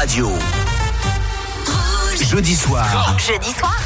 Radio. 0.00 0.32
Jeudi 2.16 2.56
soir. 2.56 2.88
Jeudi 3.18 3.52
soir. 3.52 3.78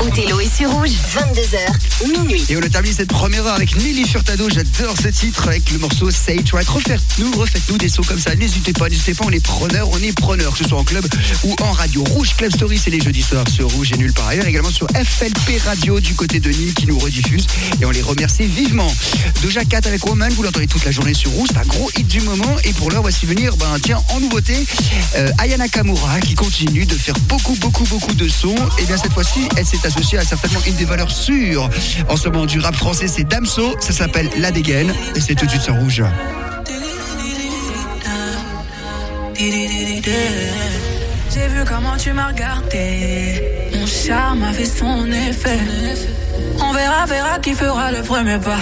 Othello 0.00 0.40
est 0.40 0.52
sur 0.52 0.70
rouge, 0.70 0.90
22h, 0.90 2.18
minuit. 2.18 2.44
Et 2.48 2.56
on 2.56 2.60
terminé 2.60 2.92
cette 2.92 3.08
première 3.08 3.46
heure 3.46 3.54
avec 3.54 3.76
Nelly 3.76 4.06
Furtado. 4.06 4.48
J'adore 4.50 4.96
ce 5.00 5.08
titre 5.08 5.46
avec 5.46 5.70
le 5.70 5.78
morceau 5.78 6.10
Say 6.10 6.42
Track. 6.42 6.68
Refaites-nous, 6.68 7.30
refaites-nous 7.38 7.78
des 7.78 7.88
sons 7.88 8.02
comme 8.02 8.18
ça. 8.18 8.34
N'hésitez 8.34 8.72
pas, 8.72 8.88
n'hésitez 8.88 9.14
pas, 9.14 9.24
on 9.26 9.30
est 9.30 9.42
preneurs, 9.44 9.88
on 9.92 9.98
est 9.98 10.12
preneurs, 10.12 10.52
que 10.52 10.58
ce 10.58 10.68
soit 10.68 10.78
en 10.78 10.84
club 10.84 11.06
ou 11.44 11.54
en 11.60 11.70
radio. 11.72 12.02
Rouge 12.04 12.34
Club 12.36 12.52
Story, 12.52 12.80
c'est 12.82 12.90
les 12.90 13.00
jeudis 13.00 13.22
soirs 13.22 13.44
sur 13.48 13.70
Rouge 13.70 13.92
et 13.92 13.96
nulle 13.96 14.12
part 14.12 14.28
ailleurs. 14.28 14.46
Également 14.46 14.70
sur 14.70 14.88
FLP 14.88 15.60
Radio 15.64 16.00
du 16.00 16.14
côté 16.14 16.40
de 16.40 16.50
Nîmes 16.50 16.74
qui 16.74 16.86
nous 16.86 16.98
rediffuse. 16.98 17.46
Et 17.80 17.84
on 17.84 17.90
les 17.90 18.02
remercie 18.02 18.46
vivement. 18.46 18.92
Doja 19.42 19.64
Cat 19.64 19.80
avec 19.84 20.04
Woman, 20.06 20.32
vous 20.32 20.42
l'entendez 20.42 20.66
toute 20.66 20.84
la 20.84 20.90
journée 20.90 21.14
sur 21.14 21.30
Rouge. 21.30 21.50
C'est 21.52 21.58
un 21.58 21.66
gros 21.66 21.90
hit 21.96 22.08
du 22.08 22.20
moment. 22.22 22.56
Et 22.64 22.72
pour 22.72 22.90
l'heure, 22.90 23.02
voici 23.02 23.26
venir, 23.26 23.56
ben 23.56 23.78
tiens, 23.82 24.02
en 24.08 24.20
nouveauté, 24.20 24.56
euh, 25.16 25.30
Ayana 25.38 25.68
Kamura 25.68 26.20
qui 26.20 26.34
continue 26.34 26.86
de 26.86 26.96
faire 26.96 27.14
beaucoup, 27.28 27.54
beaucoup, 27.56 27.84
beaucoup 27.84 28.14
de 28.14 28.28
sons. 28.28 28.54
Et 28.78 28.84
bien 28.84 28.96
cette 28.96 29.12
fois-ci, 29.12 29.48
elle 29.56 29.61
s'est 29.64 29.86
associée 29.86 30.18
à 30.18 30.24
certainement 30.24 30.60
une 30.66 30.74
des 30.74 30.84
valeurs 30.84 31.10
sûres 31.10 31.68
en 32.08 32.16
ce 32.16 32.28
moment 32.28 32.46
du 32.46 32.60
rap 32.60 32.74
français, 32.74 33.08
c'est 33.08 33.24
Damso. 33.24 33.74
Ça 33.80 33.92
s'appelle 33.92 34.30
La 34.38 34.50
Dégaine 34.50 34.92
et 35.14 35.20
c'est 35.20 35.34
tout 35.34 35.46
de 35.46 35.50
suite 35.50 35.62
sur 35.62 35.74
Rouge. 35.74 36.02
J'ai 41.34 41.48
vu 41.48 41.64
comment 41.66 41.96
tu 41.96 42.12
m'as 42.12 42.28
regardé. 42.28 43.70
Mon 43.74 43.86
charme 43.86 44.42
a 44.44 44.52
fait 44.52 44.66
son 44.66 45.06
effet. 45.10 45.58
On 46.60 46.72
verra, 46.72 47.06
verra 47.06 47.38
qui 47.38 47.54
fera 47.54 47.90
le 47.90 48.02
premier 48.02 48.38
pas. 48.38 48.58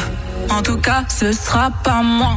En 0.50 0.62
tout 0.62 0.78
cas, 0.78 1.04
ce 1.08 1.32
sera 1.32 1.70
pas 1.84 2.02
moi. 2.02 2.34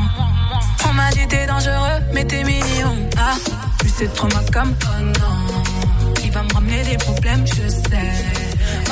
On 0.90 0.94
m'a 0.94 1.10
dit 1.12 1.28
t'es 1.30 1.46
dangereux, 1.46 2.02
mais 2.14 2.26
t'es 2.26 2.44
mignon. 2.44 3.08
Ah, 3.18 3.36
plus 3.80 3.94
c'est 3.98 4.14
trop 4.14 4.28
ma 4.28 4.44
comme 4.52 4.74
oh 4.84 5.02
non. 5.02 5.64
Il 6.24 6.32
va 6.32 6.44
me 6.44 6.54
ramener 6.54 6.84
des 6.84 6.98
problèmes, 6.98 7.46
je 7.48 7.70
sais. 7.70 8.43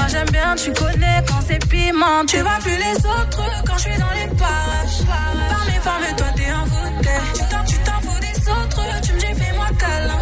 J'aime 0.10 0.30
bien, 0.30 0.56
tu 0.58 0.74
connais 0.74 1.24
quand 1.26 1.40
c'est 1.48 1.66
piment. 1.70 2.26
Tu 2.28 2.38
vois 2.42 2.60
plus 2.62 2.76
les 2.76 2.98
autres 3.06 3.64
quand 3.66 3.78
je 3.78 3.80
suis 3.80 3.98
dans 3.98 4.12
les 4.12 4.28
parages. 4.36 5.06
Par 5.08 5.66
mes 5.66 5.80
femmes, 5.80 6.16
toi 6.18 6.28
t'es 6.36 6.52
envoûté. 6.52 7.10
Tu 7.34 7.40
t'en, 7.50 7.64
tu 7.64 7.78
t'en 7.78 8.00
fous 8.02 8.20
des 8.20 8.50
autres, 8.50 9.02
tu 9.04 9.14
me 9.14 9.20
dis 9.20 9.42
fais-moi 9.42 9.68
câlin. 9.80 10.20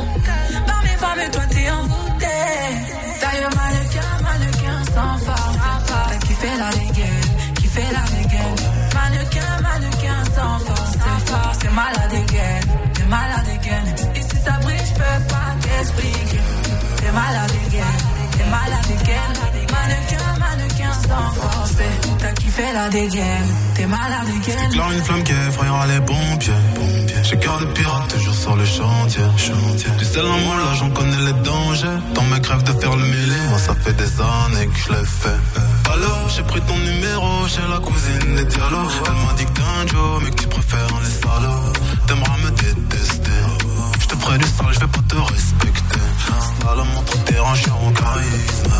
Par 0.67 0.83
mes 0.83 0.97
femmes, 1.03 1.31
toi 1.31 1.41
t'es 1.49 1.69
envoûté. 1.71 2.35
D'ailleurs, 3.21 3.49
mannequin, 3.59 4.11
mannequin 4.21 4.77
sans 4.93 5.17
force. 5.25 5.57
T'as 5.87 6.27
kiffé 6.27 6.49
la 6.59 6.69
dégaine, 6.69 7.53
kiffé 7.55 7.83
la 7.91 8.03
dégaine. 8.15 8.59
Mannequin, 8.93 9.61
mannequin 9.63 10.23
sans 10.35 10.59
force. 10.65 10.91
C'est 10.93 11.31
fort, 11.31 11.53
c'est 11.61 11.71
malade 11.71 12.11
dégaine, 12.11 12.63
t'es 12.93 13.03
malade 13.05 13.45
dégaine. 13.45 13.95
Et 14.15 14.21
si 14.21 14.37
ça 14.43 14.51
brille, 14.61 14.77
je 14.85 14.93
peux 14.93 15.19
pas 15.33 15.49
t'expliquer. 15.61 16.41
T'es 16.97 17.11
malade 17.11 17.51
dégaine, 17.63 17.99
t'es 18.37 18.45
malade 18.45 18.87
dégaine. 18.87 19.48
Mannequin, 19.89 20.39
mannequin. 20.39 20.91
T'as 22.19 22.33
kiffé 22.33 22.63
la 22.73 22.89
dégaine, 22.89 23.49
t'es 23.75 23.87
malade 23.87 24.27
dégaine. 24.27 24.71
Là 24.77 24.83
une 24.93 25.03
flamme 25.03 25.23
qui 25.23 25.31
effrayera 25.31 25.87
les 25.87 26.01
pompiers. 26.01 26.53
J'ai 27.23 27.37
cœur 27.37 27.57
de 27.59 27.65
pirate 27.65 28.07
toujours 28.13 28.33
sur 28.33 28.55
le 28.55 28.65
chantier. 28.65 29.23
chantier. 29.37 29.89
Tu 29.99 30.05
sais 30.05 30.21
l'amour 30.21 30.55
là 30.61 30.73
j'en 30.79 30.89
connais 30.89 31.21
les 31.27 31.33
dangers. 31.43 31.99
Dans 32.13 32.23
mes 32.23 32.39
crèves 32.41 32.63
de 32.63 32.73
faire 32.73 32.95
le 32.95 33.05
mêlé, 33.05 33.39
moi 33.49 33.59
ça 33.59 33.73
fait 33.83 33.93
des 33.93 34.13
années 34.21 34.67
que 34.67 34.79
je 34.83 34.89
l'ai 34.93 35.05
fait. 35.05 35.39
Alors 35.93 36.29
j'ai 36.35 36.43
pris 36.43 36.61
ton 36.61 36.77
numéro 36.77 37.47
chez 37.47 37.65
la 37.69 37.79
cousine 37.79 38.35
des 38.35 38.45
dialogues. 38.45 38.95
Elle 39.07 39.13
m'a 39.25 39.33
dit 39.37 39.45
que 39.45 39.51
t'es 39.51 39.67
un 39.81 39.87
Joe 39.87 40.21
mais 40.23 40.29
que 40.31 40.41
tu 40.41 40.47
préfères 40.47 40.99
les 41.03 41.13
salauds. 41.21 41.73
T'aimeras 42.07 42.37
me 42.43 42.49
détester. 42.51 43.58
Ferai 44.19 44.37
du 44.37 44.45
sale, 44.45 44.73
je 44.73 44.79
vais 44.79 44.87
pas 44.87 44.99
te 45.07 45.15
respecter. 45.33 45.99
Slalom 46.59 46.87
entre 46.97 47.17
tes 47.23 47.39
ranchers 47.39 47.71
en 47.71 47.91
charisme. 47.91 48.75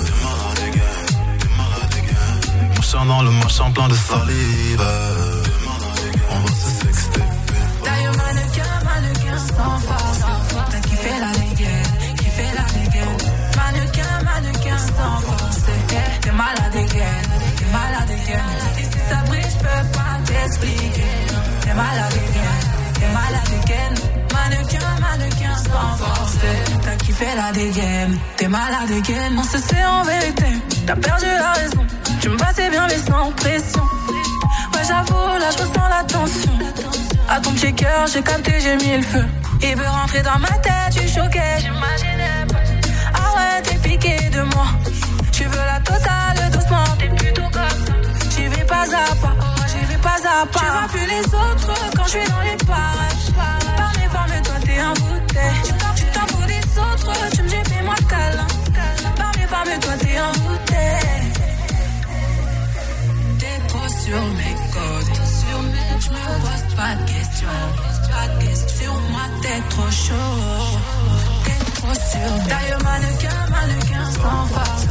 T'es 0.00 0.14
malade, 0.24 0.74
gars. 0.74 1.04
T'es 1.40 1.48
malade, 1.58 1.98
gars. 2.08 2.74
Marchant 2.74 3.06
dans 3.06 3.22
le 3.22 3.30
marchand 3.32 3.70
plein 3.72 3.88
de 3.88 3.94
salive. 3.94 4.84
On 6.30 6.38
va 6.40 6.48
se 6.48 6.86
sexter. 6.86 7.22
D'ailleurs, 7.84 8.16
mannequin, 8.16 8.72
mannequin 8.84 9.38
sans 9.38 9.78
force. 9.86 10.20
T'as 10.70 10.80
kiffé 10.80 11.10
la 11.20 11.32
dégaine, 11.38 12.16
kiffé 12.16 12.46
la 12.54 12.66
dégaine. 12.78 13.18
Mannequin, 13.56 14.12
mannequin 14.24 14.78
sans 14.78 15.20
force. 15.26 15.60
T'es 16.22 16.32
malade 16.32 16.72
dégaine, 16.72 17.30
t'es 17.56 17.68
malade 17.72 18.08
dégaine. 18.08 18.62
Et 18.78 18.84
si 18.84 18.98
ça 19.08 19.16
brille, 19.26 19.42
je 19.42 19.58
peux 19.58 19.84
pas 19.96 20.14
t'expliquer. 20.24 21.12
T'es 21.62 21.74
malade 21.74 22.12
dégaine, 22.12 22.66
t'es 22.94 23.06
malade. 23.08 23.44
Mannequin, 24.44 24.78
mannequin 25.00 25.56
sans 25.56 25.96
force. 25.96 26.36
T'as 26.82 26.96
kiffé 26.96 27.26
la 27.34 27.52
dégaine, 27.52 28.18
t'es 28.36 28.48
malade 28.48 28.88
dégaine. 28.88 29.38
On 29.38 29.42
se 29.42 29.58
sait 29.58 29.84
en 29.84 30.02
vérité, 30.02 30.44
t'as 30.86 30.96
perdu 30.96 31.24
la 31.24 31.52
raison. 31.52 31.86
Tu 32.20 32.28
me 32.28 32.36
passais 32.36 32.68
bien, 32.68 32.86
mais 32.86 32.98
sans 32.98 33.32
pression. 33.32 33.82
Ouais, 34.74 34.82
j'avoue, 34.86 35.38
là, 35.38 35.50
je 35.50 35.62
ressens 35.62 35.88
la 35.88 36.04
tension. 36.04 36.52
À 37.30 37.40
ton 37.40 37.52
petit 37.52 37.74
cœur, 37.74 38.06
j'ai 38.12 38.22
capté, 38.22 38.52
j'ai 38.60 38.76
mis 38.76 38.96
le 38.96 39.02
feu. 39.02 39.24
Il 39.62 39.76
veut 39.76 39.88
rentrer 39.88 40.22
dans 40.22 40.38
ma 40.38 40.48
tête, 40.58 40.92
suis 40.92 41.08
choquée. 41.08 41.40
J'imaginais 41.60 42.46
pas. 42.48 42.60
Ah 43.14 43.36
ouais, 43.36 43.62
t'es 43.62 43.76
piqué 43.76 44.28
de 44.28 44.42
moi. 44.42 44.66
Tu 45.32 45.44
veux 45.44 45.56
la 45.56 45.80
totale 45.80 46.50
doucement. 46.52 46.84
T'es 46.98 47.08
plutôt 47.08 47.42
comme 47.42 47.78
ça. 47.86 47.92
J'y 48.36 48.46
vais 48.48 48.64
pas 48.64 48.82
à 48.82 49.14
pas. 49.22 49.34
Oh, 49.40 49.62
j'y 49.68 49.84
vais 49.86 50.00
pas 50.02 50.10
à 50.10 50.46
pas. 50.46 50.60
Tu 50.60 50.66
vois 50.66 50.88
plus 50.92 51.06
les 51.06 51.24
autres 51.34 51.74
quand 51.96 52.04
je 52.04 52.10
suis 52.10 52.28
dans 52.28 52.42
les 52.42 52.56
parages. 52.66 53.63
Mes 54.74 55.26
t'es. 55.32 55.52
Tu 55.66 55.72
t'en, 55.72 55.94
tu 55.94 56.04
t'en 56.14 56.26
fous 56.26 56.46
des 56.46 56.78
autres. 56.78 57.12
Tu 57.34 57.42
me 57.42 57.48
dis, 57.48 57.70
fais-moi 57.70 57.94
câlin. 58.08 58.46
Par 59.16 59.32
mes 59.36 59.46
femmes, 59.46 59.80
toi 59.80 59.92
t'es 59.98 60.20
envoûté. 60.20 60.86
T'es 63.38 63.58
trop 63.68 63.88
sur 63.88 64.22
mes 64.38 64.54
côtes. 64.74 65.20
Je 66.00 66.10
me 66.10 66.40
pose 66.40 66.74
pas 66.76 66.94
de 66.96 67.04
questions. 67.04 67.48
Sur 68.78 68.94
ma 69.12 69.26
tête 69.42 69.68
trop 69.70 69.90
chaud. 69.90 70.78
T'es 71.44 71.64
trop 71.74 71.94
sur 71.94 72.48
D'ailleurs, 72.48 72.82
mannequin, 72.82 73.38
mannequin 73.50 74.04
sans 74.12 74.46
force. 74.52 74.86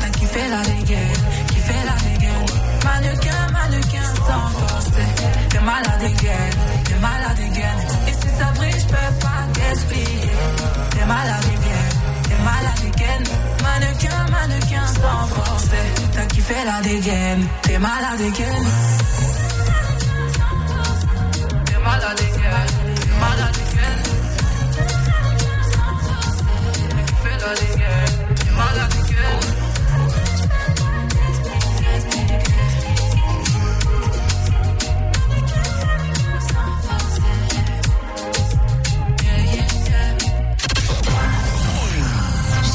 T'as 0.00 0.10
kiffé 0.18 0.40
la 0.50 0.62
dégaine, 0.62 1.20
kiffé 1.48 1.74
la 1.86 1.96
dégaine. 2.08 2.46
Mannequin, 2.84 3.40
mannequin 3.52 4.06
sans 4.26 4.48
force. 4.58 4.90
T'es 5.50 5.60
malade 5.60 6.00
dégaine, 6.00 6.54
t'es 6.84 6.94
malade 6.96 7.36
dégaine. 7.36 7.87
Peux 8.88 9.12
pas 9.20 9.42
t'expliquer. 9.54 10.30
T'es 10.90 11.04
malade 11.06 11.42
dégaine, 11.42 11.94
t'es 12.28 12.38
malade. 12.44 12.78
Mannequin, 13.62 14.26
mannequin 14.30 14.86
sans 14.86 15.26
force. 15.26 15.68
T'as 16.14 16.26
kiffé 16.26 16.54
la 16.64 16.80
dégaine, 16.82 17.46
t'es 17.62 17.78
malade 17.78 18.18
dégaine. 18.18 18.66
T'es 21.66 21.78
malade 21.84 22.16
dégaine, 22.16 22.70
t'es 22.96 23.14
malade 23.20 23.54
dégaine. 23.58 24.02
T'as 26.88 27.02
kiffé 27.08 27.32
la 27.40 27.52
dégaine, 27.60 28.34
t'es 28.36 28.50
malade 28.52 28.97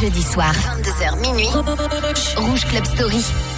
Jeudi 0.03 0.21
soir, 0.21 0.53
22h, 0.53 1.15
minuit. 1.21 1.49
Rouge 2.35 2.65
Club 2.65 2.85
Story. 2.85 3.52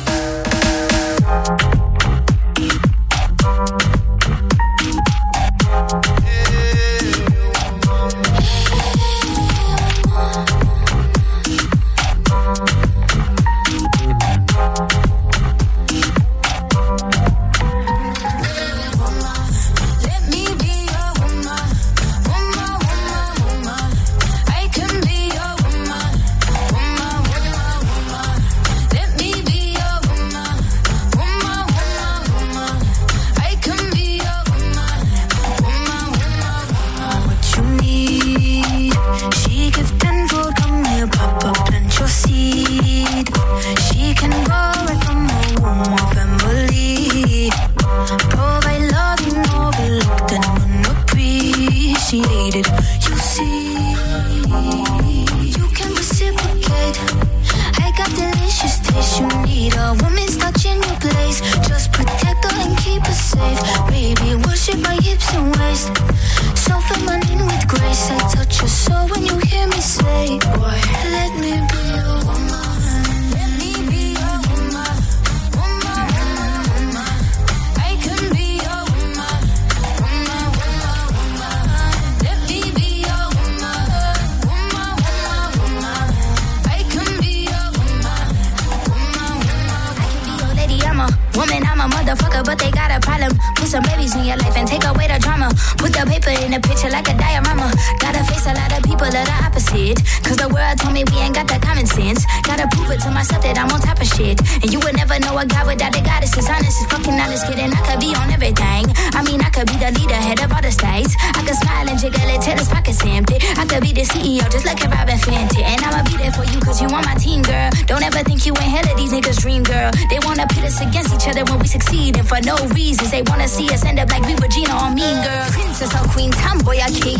till 96.76 96.94
I 96.94 97.02
could 97.02 97.18
a 97.18 97.42
mama. 97.42 97.72
Gotta 98.00 98.24
face 98.26 98.46
a 98.46 98.54
lot 98.54 98.72
of 98.78 98.84
people 98.84 99.10
that 99.10 99.28
I 99.30 99.45
Cause 99.66 100.38
the 100.38 100.48
world 100.54 100.78
told 100.78 100.94
me 100.94 101.02
we 101.10 101.18
ain't 101.18 101.34
got 101.34 101.48
that 101.50 101.62
common 101.62 101.90
sense. 101.90 102.22
Gotta 102.46 102.70
prove 102.70 102.92
it 102.94 103.02
to 103.02 103.10
myself 103.10 103.42
that 103.42 103.58
I'm 103.58 103.70
on 103.74 103.82
top 103.82 103.98
of 103.98 104.08
shit. 104.08 104.38
And 104.62 104.70
you 104.70 104.78
would 104.86 104.94
never 104.94 105.18
know 105.20 105.38
a 105.42 105.46
guy 105.46 105.66
without 105.66 105.98
a 105.98 106.02
goddess 106.06 106.38
is 106.38 106.46
honest 106.46 106.86
as 106.86 106.88
fucking 106.94 107.18
honest 107.18 107.50
kidding. 107.50 107.74
I 107.74 107.82
could 107.82 108.00
be 108.00 108.14
on 108.14 108.30
everything. 108.30 108.86
I 109.18 109.26
mean, 109.26 109.42
I 109.42 109.50
could 109.50 109.66
be 109.66 109.78
the 109.82 109.90
leader, 109.90 110.16
head 110.16 110.40
of 110.46 110.54
all 110.54 110.62
the 110.62 110.70
states. 110.70 111.18
I 111.18 111.42
could 111.42 111.58
smile 111.58 111.90
and 111.90 111.98
jiggle 111.98 112.30
it 112.30 112.46
till 112.46 112.58
his 112.58 112.70
pockets 112.70 113.02
empty. 113.02 113.42
I 113.58 113.66
could 113.66 113.82
be 113.82 113.92
the 113.92 114.06
CEO, 114.06 114.46
just 114.54 114.70
like 114.70 114.80
a 114.86 114.88
Robin 114.90 115.18
Fenty. 115.18 115.66
And 115.66 115.82
I'ma 115.82 116.06
be 116.06 116.16
there 116.18 116.32
for 116.32 116.46
you, 116.46 116.62
cause 116.62 116.78
you 116.78 116.88
on 116.94 117.02
my 117.02 117.18
team, 117.18 117.42
girl. 117.42 117.74
Don't 117.90 118.06
ever 118.06 118.22
think 118.22 118.46
you 118.46 118.54
ain't 118.62 118.70
hell 118.70 118.86
of 118.86 118.96
these 119.02 119.12
niggas' 119.12 119.42
dream, 119.42 119.66
girl. 119.66 119.90
They 120.14 120.22
wanna 120.22 120.46
pit 120.46 120.64
us 120.64 120.78
against 120.80 121.10
each 121.10 121.26
other 121.26 121.42
when 121.50 121.58
we 121.58 121.68
succeed, 121.68 122.22
and 122.22 122.28
for 122.30 122.40
no 122.46 122.56
reasons. 122.78 123.10
They 123.10 123.26
wanna 123.26 123.50
see 123.50 123.66
us 123.74 123.82
end 123.84 123.98
up 123.98 124.14
like 124.14 124.26
we 124.30 124.38
were 124.38 124.46
or 124.78 124.90
Mean 124.94 125.18
Girl. 125.26 125.46
Princess 125.52 125.90
or 125.98 126.06
Queen, 126.14 126.32
tomboy 126.32 126.78
or 126.86 126.92
king. 127.02 127.20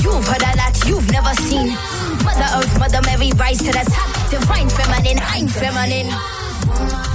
You've 0.00 0.24
heard 0.26 0.42
a 0.42 0.52
lot 0.56 0.74
you've 0.86 1.08
never 1.12 1.34
seen. 1.46 1.76
Mother 2.24 2.48
Earth, 2.56 2.78
Mother 2.78 3.00
Mary, 3.06 3.32
rise 3.36 3.58
to 3.58 3.72
the 3.72 3.84
top. 3.90 4.30
Divine 4.30 4.68
feminine, 4.68 5.18
I'm 5.22 5.48
feminine. 5.48 7.11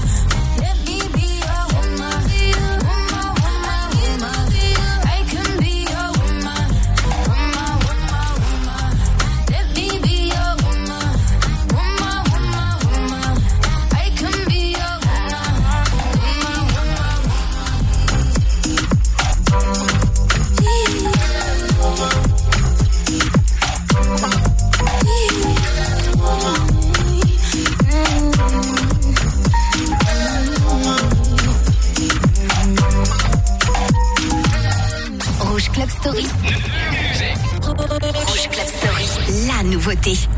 Nouveauté. 39.88 40.37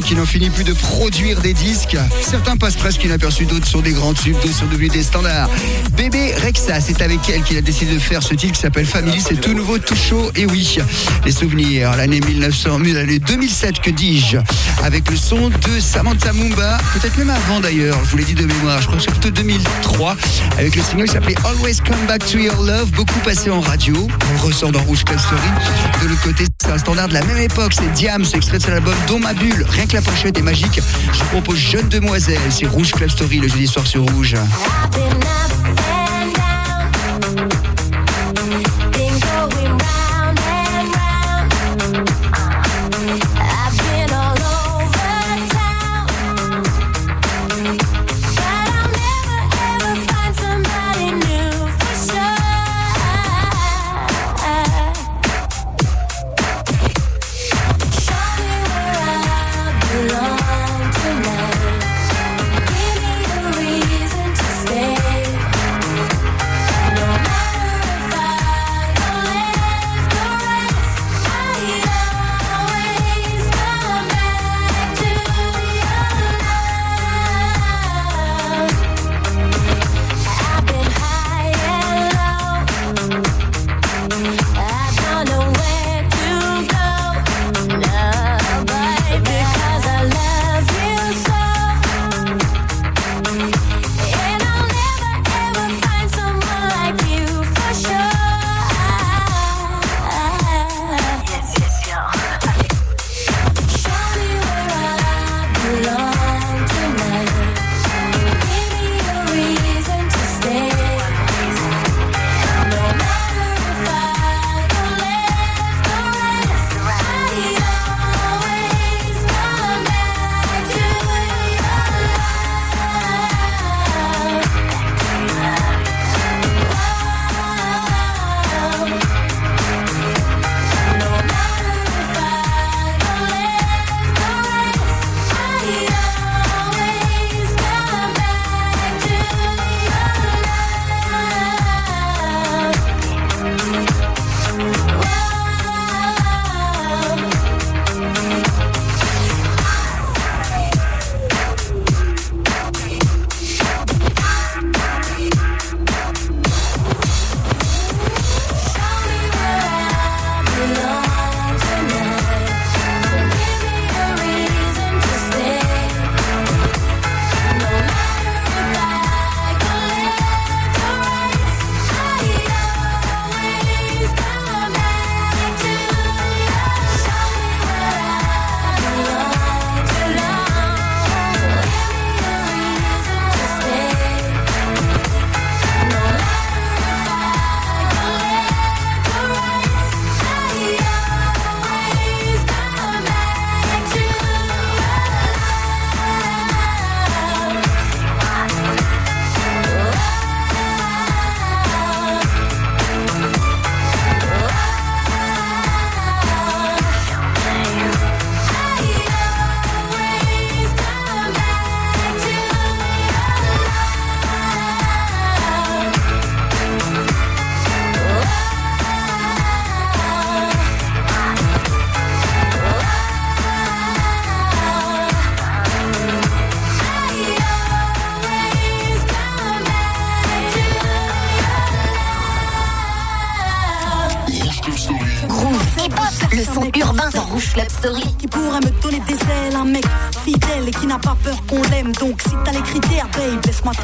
Qui 0.00 0.14
n'en 0.14 0.24
finit 0.24 0.48
plus 0.48 0.64
de 0.64 0.72
produire 0.72 1.38
des 1.42 1.52
disques. 1.52 1.98
Certains 2.22 2.56
passent 2.56 2.76
presque 2.76 3.04
inaperçus, 3.04 3.44
d'autres 3.44 3.66
sur 3.66 3.82
des 3.82 3.92
grands 3.92 4.14
tubes, 4.14 4.36
d'autres 4.42 4.54
sont 4.54 4.66
devenus 4.66 4.90
des 4.90 5.02
standards. 5.02 5.50
Bébé 5.98 6.34
Rexa, 6.42 6.80
c'est 6.80 7.02
avec 7.02 7.20
elle 7.28 7.42
qu'il 7.42 7.58
a 7.58 7.60
décidé 7.60 7.94
de 7.94 7.98
faire 7.98 8.22
ce 8.22 8.32
titre 8.32 8.54
qui 8.54 8.60
s'appelle 8.60 8.86
Family. 8.86 9.20
C'est 9.20 9.38
tout 9.38 9.52
nouveau, 9.52 9.78
tout 9.78 9.94
chaud. 9.94 10.32
Et 10.34 10.46
oui, 10.46 10.78
les 11.26 11.30
souvenirs, 11.30 11.94
l'année 11.94 12.20
1900, 12.20 12.78
l'année 12.78 13.18
2007, 13.18 13.80
que 13.80 13.90
dis-je, 13.90 14.38
avec 14.82 15.10
le 15.10 15.16
son 15.16 15.50
de 15.50 15.78
Samantha 15.78 16.32
Mumba, 16.32 16.78
peut-être 16.94 17.18
même 17.18 17.30
avant 17.30 17.60
d'ailleurs, 17.60 17.98
je 18.06 18.10
vous 18.12 18.16
l'ai 18.16 18.24
dit 18.24 18.34
de 18.34 18.46
mémoire, 18.46 18.80
je 18.80 18.86
crois 18.86 18.96
que 18.96 19.04
c'est 19.04 19.10
plutôt 19.10 19.30
2003, 19.30 20.16
avec 20.58 20.74
le 20.74 20.82
single 20.82 21.04
qui 21.04 21.12
s'appelait 21.12 21.36
Always 21.44 21.76
Come 21.86 22.06
Back 22.08 22.24
to 22.24 22.38
Your 22.38 22.62
Love, 22.62 22.90
beaucoup 22.92 23.20
passé 23.20 23.50
en 23.50 23.60
radio. 23.60 24.08
On 24.34 24.46
ressort 24.46 24.72
dans 24.72 24.82
Rouge. 24.82 25.04
De 25.04 26.08
l'autre 26.08 26.22
côté, 26.22 26.46
c'est 26.62 26.70
un 26.70 26.78
standard 26.78 27.08
de 27.08 27.14
la 27.14 27.22
même 27.24 27.38
époque, 27.38 27.72
c'est 27.74 27.90
Diam, 27.92 28.24
c'est 28.24 28.36
extrait 28.36 28.58
de 28.58 28.62
son 28.62 28.72
album 28.72 28.94
Dans 29.08 29.18
ma 29.18 29.34
bulle. 29.34 29.64
Rien 29.68 29.86
que 29.86 29.94
la 29.94 30.02
pochette 30.02 30.38
est 30.38 30.42
magique. 30.42 30.80
Je 31.12 31.24
propose 31.24 31.56
Jeune 31.56 31.88
Demoiselle, 31.88 32.40
c'est 32.50 32.66
Rouge 32.66 32.92
Club 32.92 33.10
Story 33.10 33.38
le 33.38 33.48
jeudi 33.48 33.66
soir 33.66 33.86
sur 33.86 34.02
Rouge. 34.02 34.36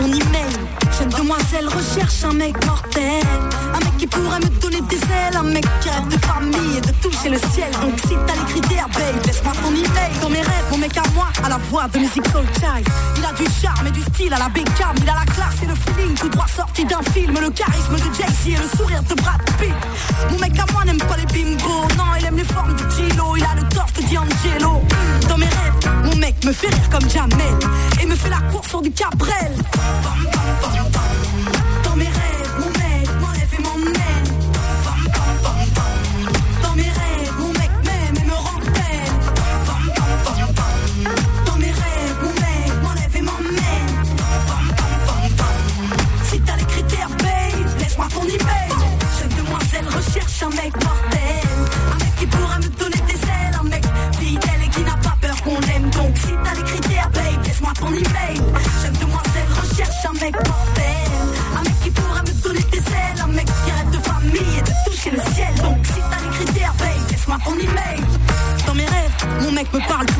mon 0.00 0.08
email. 0.08 0.52
Jeune 0.98 1.10
demoiselle 1.10 1.66
recherche 1.66 2.24
un 2.24 2.32
mec 2.32 2.54
mortel. 2.66 3.24
Un 3.74 3.78
mec 3.78 3.96
qui 3.98 4.06
pourrait 4.06 4.40
me 4.40 4.48
donner 4.60 4.80
des 4.82 4.96
ailes. 4.96 5.36
Un 5.36 5.42
mec 5.42 5.64
qui 5.80 5.88
rêve 5.90 6.08
de 6.08 6.18
famille 6.24 6.76
et 6.76 6.80
de 6.80 6.92
toucher 7.02 7.28
le 7.28 7.38
ciel. 7.38 7.70
Donc 7.80 7.98
si 8.00 8.14
t'as 8.26 8.34
les 8.34 8.52
critères, 8.52 8.88
babe, 8.88 9.26
laisse-moi 9.26 9.52
ton 9.62 9.70
email. 9.70 10.12
Dans 10.20 10.30
mes 10.30 10.40
rêves, 10.40 10.66
mon 10.70 10.78
mec 10.78 10.96
à 10.96 11.02
moi, 11.14 11.28
à 11.44 11.48
la 11.48 11.58
voix 11.70 11.88
de 11.88 11.98
musique 11.98 12.26
soul. 12.28 12.44
Il 13.16 13.24
a 13.24 13.32
du 13.32 13.44
charme 13.60 13.86
et 13.86 13.90
du 13.90 14.02
style 14.02 14.34
à 14.34 14.38
la 14.38 14.48
Beckham. 14.48 14.94
Il 15.02 15.08
a 15.08 15.14
la 15.14 15.32
classe 15.32 15.62
et 15.62 15.66
le 15.66 15.74
feeling 15.74 16.14
tout 16.14 16.28
droit 16.28 16.46
sorti 16.54 16.84
d'un 16.84 17.02
film. 17.12 17.38
Le 17.40 17.50
charisme 17.50 17.94
de 17.94 18.14
Jay-Z 18.14 18.46
et 18.46 18.56
le 18.56 18.76
sourire 18.76 19.02
de 19.02 19.14
Brad 19.14 19.42
Pitt. 19.60 19.74
Mon 20.30 20.38
mec 20.38 20.58
à 20.58 20.72
moi 20.72 20.84
n'aime 20.84 20.98
pas 20.98 21.16
les 21.16 21.26
bimbos. 21.26 21.88
Non, 21.96 22.04
il 22.18 22.24
aime 22.26 22.36
les 22.36 22.44
formes 22.44 22.74
du 22.74 22.84
kilo. 22.88 23.36
Il 23.36 23.44
a 23.44 23.54
le 23.56 23.68
torse 23.68 23.92
de 23.94 24.02
D'Angelo. 24.02 24.82
Dans 25.28 25.36
mes 25.36 25.46
rêves, 25.46 25.92
mon 26.04 26.16
mec 26.16 26.34
me 26.44 26.52
fait 26.52 26.68
rire 26.68 26.88
comme 26.90 27.08
jamais. 27.10 27.52
Fais 28.18 28.30
la 28.30 28.40
course 28.50 28.68
sur 28.68 28.82
du 28.82 28.90
Cabrel. 28.90 29.54
mec 69.58 69.72
me 69.72 69.80
parle 69.80 70.17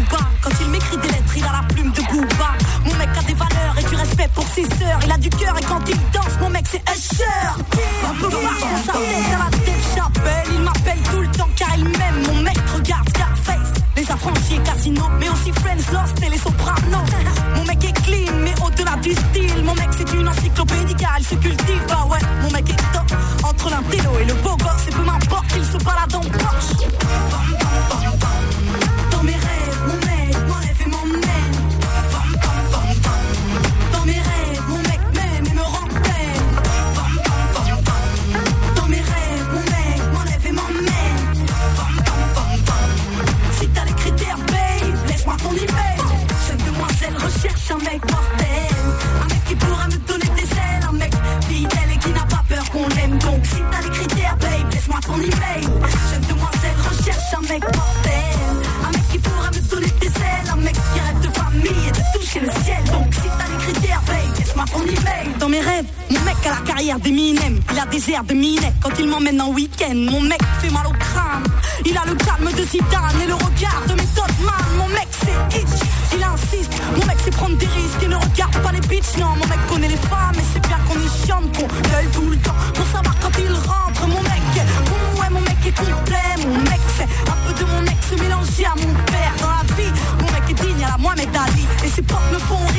il 66.80 67.78
a 67.78 67.86
des 67.86 68.10
airs 68.10 68.24
de 68.24 68.34
minet 68.34 68.72
quand 68.80 68.90
il 68.98 69.08
m'emmène 69.08 69.40
en 69.40 69.50
week-end. 69.50 69.94
Mon 69.94 70.20
mec 70.20 70.40
fait 70.60 70.70
mal 70.70 70.86
au 70.86 70.92
crâne, 70.92 71.44
il 71.84 71.96
a 71.96 72.04
le 72.06 72.14
calme 72.14 72.50
de 72.52 72.64
Zidane 72.64 73.20
et 73.22 73.26
le 73.26 73.34
regard 73.34 73.82
de 73.88 73.94
méthode 73.94 74.32
man. 74.44 74.54
Mon 74.78 74.88
mec 74.88 75.08
c'est 75.10 75.58
itch, 75.58 75.82
il 76.14 76.22
insiste, 76.22 76.72
mon 76.96 77.04
mec 77.06 77.16
c'est 77.24 77.34
prendre 77.34 77.56
des 77.56 77.66
risques 77.66 78.02
et 78.02 78.08
ne 78.08 78.16
regarde 78.16 78.56
pas 78.62 78.72
les 78.72 78.80
bitches. 78.80 79.16
Non, 79.18 79.30
mon 79.30 79.46
mec 79.46 79.58
connaît 79.68 79.88
les 79.88 79.96
femmes 79.96 80.36
et 80.36 80.44
c'est 80.52 80.66
bien 80.68 80.78
qu'on 80.86 81.00
y 81.00 81.26
chante, 81.26 81.56
qu'on 81.56 81.68
l'œil 81.90 82.08
tout 82.12 82.28
le 82.30 82.36
temps 82.36 82.54
pour 82.74 82.86
savoir 82.86 83.14
quand 83.20 83.32
il 83.38 83.52
rentre. 83.52 84.06
Mon 84.06 84.22
mec, 84.22 84.42
bon, 84.86 85.20
ouais, 85.20 85.30
mon 85.30 85.40
mec 85.40 85.58
est 85.66 85.76
complet, 85.76 86.46
mon 86.46 86.58
mec 86.70 86.80
c'est 86.96 87.04
un 87.04 87.36
peu 87.44 87.52
de 87.58 87.64
mon 87.70 87.82
ex 87.86 88.22
mélangé 88.22 88.64
à 88.66 88.74
mon 88.76 88.94
père. 89.10 89.34
Dans 89.40 89.48
la 89.50 89.74
vie, 89.74 89.92
mon 90.20 90.30
mec 90.30 90.44
est 90.50 90.62
digne 90.62 90.84
à 90.84 90.90
la 90.90 90.98
Mohamed 90.98 91.28
Ali 91.34 91.66
et 91.84 91.88
ses 91.88 92.02
potes 92.02 92.18
me 92.32 92.38
font 92.38 92.64
rire. 92.72 92.77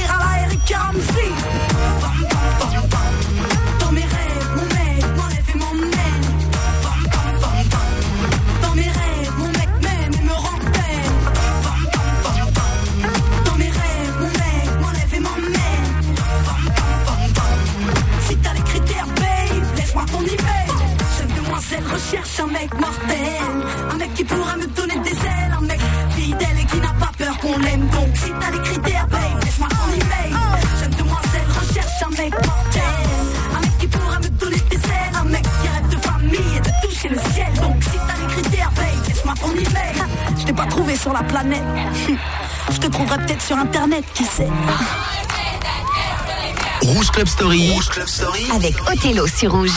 Avec 48.53 48.75
Othello 48.87 49.25
sur 49.25 49.51
Rouge. 49.51 49.71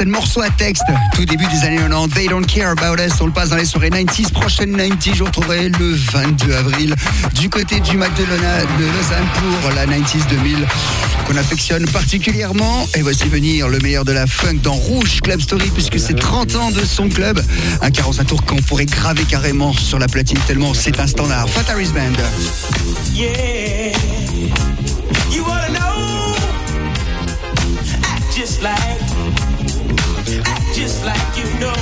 Michael 0.00 0.08
Jackson, 0.08 0.10
morceau 0.10 0.42
à 0.42 0.50
texte. 0.50 0.84
Tout 1.14 1.24
début 1.24 1.46
des 1.46 1.64
années 1.64 1.76
90, 1.76 2.14
They 2.14 2.28
Don't 2.28 2.46
Care 2.46 2.70
About 2.70 3.02
Us. 3.02 3.20
On 3.20 3.26
le 3.26 3.32
passe 3.32 3.50
dans 3.50 3.56
les 3.56 3.64
soirées 3.64 3.90
90s. 3.90 4.32
Prochaine 4.32 4.76
90, 4.76 5.14
je 5.14 5.18
vous 5.18 5.24
retrouverai 5.26 5.68
le 5.68 5.94
22 5.94 6.54
avril 6.54 6.94
du 7.34 7.48
côté 7.48 7.80
du 7.80 7.96
Mac 7.96 8.10
de, 8.16 8.22
Lausanne 8.22 9.28
pour 9.34 9.70
la 9.74 9.86
90s 9.86 10.26
2000 10.28 10.66
qu'on 11.26 11.36
affectionne 11.36 11.86
particulièrement. 11.86 12.86
Et 12.94 13.02
voici 13.02 13.24
venir 13.28 13.68
le 13.68 13.78
meilleur 13.78 14.04
de 14.04 14.12
la 14.12 14.26
funk 14.26 14.58
dans 14.62 14.74
Rouge 14.74 15.20
Club 15.22 15.40
Story 15.40 15.70
puisque 15.72 15.98
c'est 15.98 16.18
30 16.18 16.56
ans 16.56 16.70
de 16.70 16.84
son 16.84 17.08
club. 17.08 17.42
Un 17.82 17.90
45 17.90 18.24
tours 18.24 18.44
qu'on 18.44 18.56
pourrait 18.56 18.86
graver 18.86 19.24
carrément 19.24 19.72
sur 19.72 19.98
la 19.98 20.06
platine 20.06 20.38
tellement 20.46 20.74
c'est 20.74 20.98
un 21.00 21.06
standard. 21.06 21.48
Fataris 21.48 21.88
Band. 21.88 22.16
Yeah. 23.14 23.92
You 25.30 25.44
know? 25.44 26.34
Act 28.02 28.36
just 28.36 28.62
like, 28.62 28.99
just 30.80 31.04
like 31.04 31.36
you 31.36 31.44
know. 31.60 31.74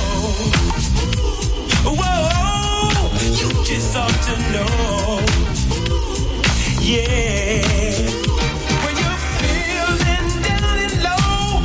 Whoa, 1.99 2.99
you 3.39 3.47
just 3.63 3.95
ought 3.95 4.19
to 4.27 4.35
know. 4.51 5.21
Yeah. 6.81 7.93
When 8.83 8.95
you're 9.01 9.21
feeling 9.39 10.29
down 10.47 10.77
and 10.85 10.95
low, 11.07 11.61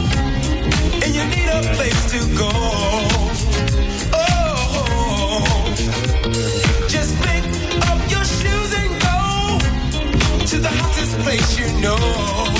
and 1.02 1.10
you 1.16 1.24
need 1.34 1.48
a 1.48 1.60
place 1.74 2.02
to 2.12 2.20
go. 2.38 2.52
Oh, 4.14 5.74
just 6.86 7.12
pick 7.24 7.44
up 7.90 8.00
your 8.12 8.24
shoes 8.38 8.70
and 8.80 8.92
go 9.08 9.18
to 10.46 10.56
the 10.60 10.70
hottest 10.70 11.18
place 11.24 11.58
you 11.58 11.66
know. 11.80 12.53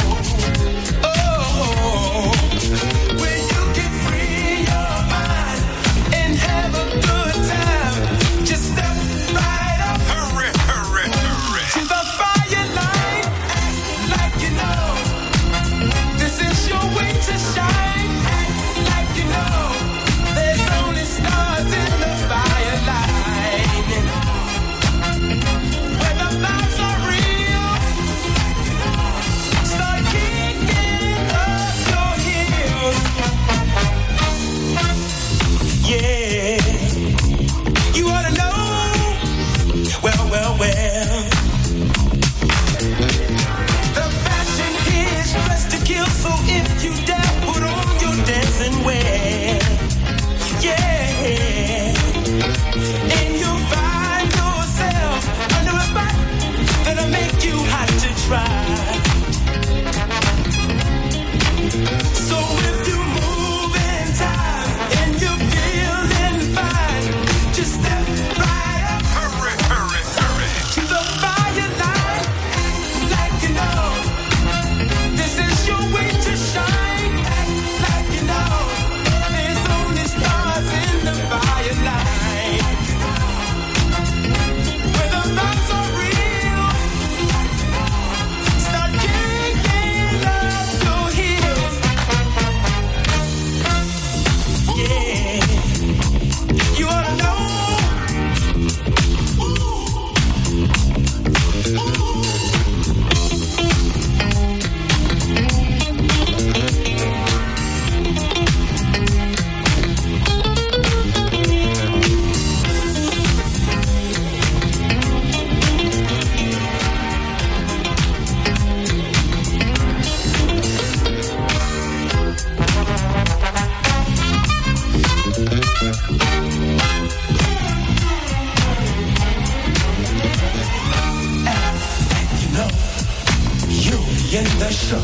You 133.84 133.98
in 134.38 134.44
the 134.58 134.70
show 134.70 135.02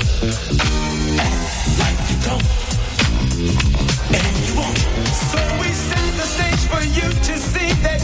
A 1.19 1.29
like 1.81 2.01
you 2.11 2.17
don't 2.27 2.47
And 4.17 4.35
you 4.47 4.53
won't. 4.57 4.79
So 5.31 5.41
we 5.61 5.69
set 5.73 6.07
the 6.17 6.27
stage 6.35 6.65
for 6.73 6.83
you 6.83 7.09
to 7.29 7.39
see 7.39 7.73
that 7.83 8.00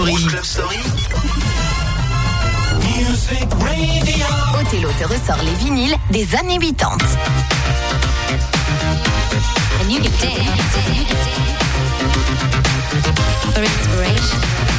Story. 0.00 0.78
Music 2.80 3.46
Radio. 3.60 4.26
Othello 4.58 4.88
te 4.98 5.04
ressort 5.04 5.42
les 5.44 5.52
vinyles 5.62 5.94
des 6.10 6.34
années 6.36 6.58
80. 6.58 6.96
And 9.78 9.92
you 9.92 10.00
can 10.00 10.10
dance 10.18 10.78
for 13.52 13.62
inspiration. 13.62 14.69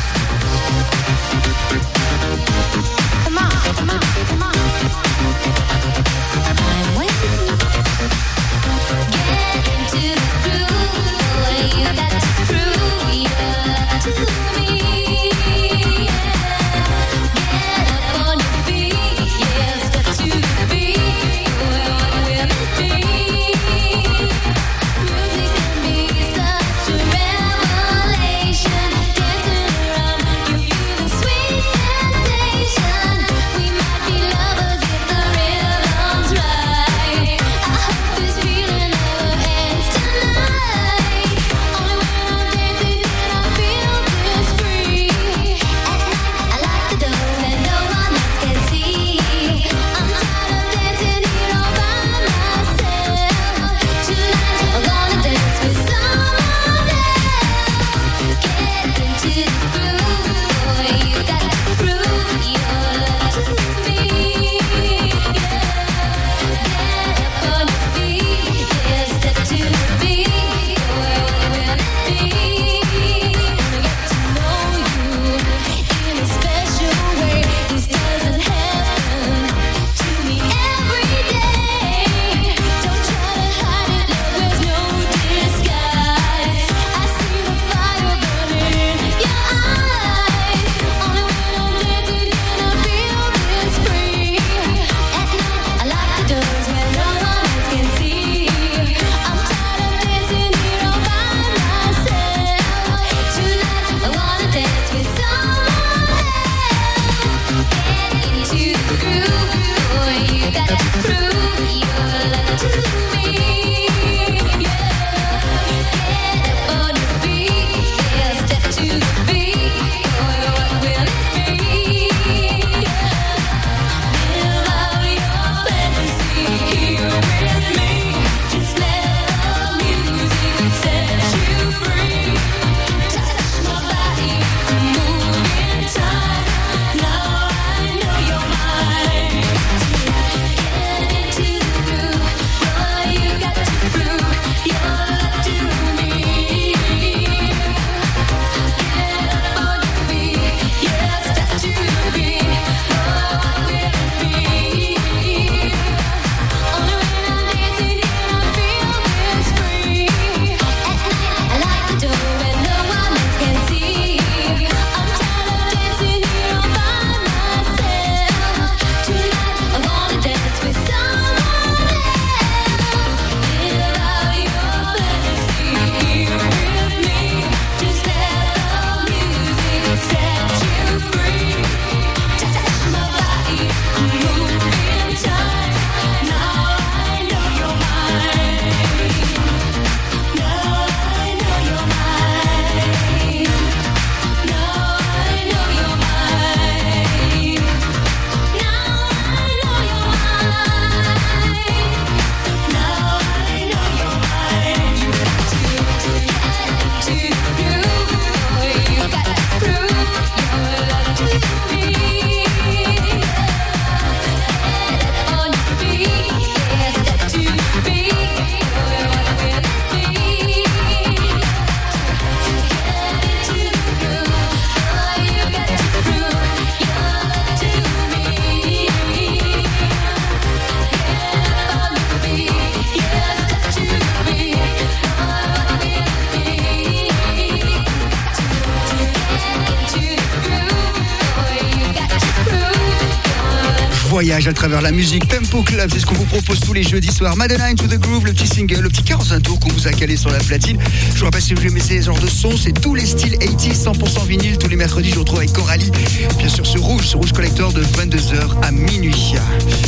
La 244.82 244.92
musique. 244.92 245.28
Tempo 245.28 245.62
Club, 245.64 245.90
c'est 245.94 246.00
ce 246.00 246.06
qu'on 246.06 246.16
vous 246.16 246.26
propose 246.26 246.60
tous 246.60 246.74
les 246.74 246.84
jeudis 246.84 247.12
soirs. 247.12 247.36
Madeleine 247.36 247.76
to 247.76 247.88
the 247.88 248.00
Groove, 248.00 248.26
le 248.26 248.34
petit 248.34 248.48
single, 248.48 248.80
le 248.80 248.90
petit 248.90 249.04
45 249.04 249.42
tours 249.42 249.60
qu'on 249.60 249.70
vous 249.70 249.88
a 249.88 249.92
calé 249.92 250.16
sur 250.16 250.32
la 250.32 250.40
platine. 250.40 250.78
Je 251.14 251.20
vous 251.20 251.26
rappelle 251.26 251.42
si 251.42 251.54
vous 251.54 251.66
aimez 251.66 251.80
ces 251.80 252.02
genres 252.02 252.20
de 252.20 252.28
sons, 252.28 252.56
c'est 252.58 252.72
tous 252.80 252.96
les 252.96 253.06
styles 253.06 253.38
80 253.38 253.92
100% 253.92 254.28
vinyle. 254.28 254.58
Tous 254.58 254.68
les 254.68 254.76
mercredis, 254.76 255.10
je 255.10 255.16
vous 255.16 255.22
retrouve 255.22 255.40
avec 255.40 255.54
Coralie. 255.54 255.92
Bien 256.38 256.50
sûr, 256.50 256.66
sur 256.66 256.82
Rouge, 256.82 257.06
sur 257.06 257.20
Rouge 257.20 257.34
Collector 257.34 257.74
de 257.74 257.84
22h 257.84 258.62
à 258.64 258.72
minuit. 258.72 259.34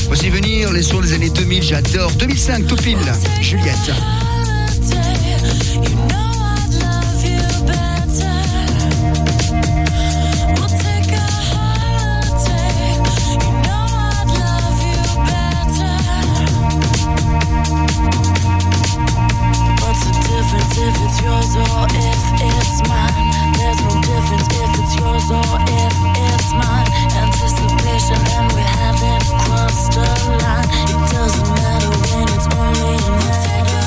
Voici 0.08 0.30
venir 0.30 0.72
les 0.72 0.84
sons 0.84 1.02
des 1.02 1.14
années 1.14 1.30
2000, 1.30 1.64
j'adore. 1.64 2.12
2005, 2.12 2.68
tout 2.68 2.76
pile. 2.76 2.98
Juliette. 3.42 3.94
Yours 21.34 21.56
or 21.56 21.86
if 21.90 22.24
it's 22.42 22.88
mine? 22.88 23.54
There's 23.58 23.82
no 23.82 24.02
difference 24.02 24.48
if 24.52 24.72
it's 24.80 24.96
yours 25.00 25.32
or 25.32 25.58
if 25.82 25.96
it's 26.30 26.54
mine. 26.54 26.88
Anticipation 27.16 28.20
and 28.38 28.52
we 28.54 28.62
haven't 28.62 29.26
crossed 29.42 29.94
the 29.94 30.08
line. 30.42 30.70
It 30.90 31.12
doesn't 31.12 31.50
matter 31.50 31.90
when 31.90 32.28
it's 32.36 32.48
only 32.56 32.96
a 32.96 33.12
matter 33.12 33.83